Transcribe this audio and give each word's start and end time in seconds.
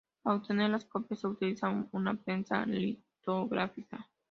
Para 0.23 0.37
obtener 0.37 0.71
las 0.71 0.85
copias 0.85 1.19
se 1.19 1.27
utiliza 1.27 1.69
una 1.91 2.15
prensa 2.15 2.65
litográfica. 2.65 4.09